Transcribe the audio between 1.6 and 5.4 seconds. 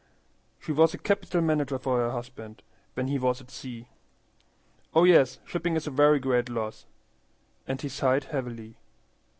for her husband when he was at sea. Oh yes,